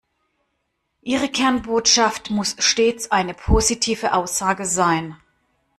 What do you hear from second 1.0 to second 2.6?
Ihre Kernbotschaft muss